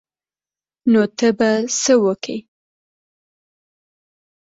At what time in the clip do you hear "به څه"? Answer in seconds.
1.37-1.93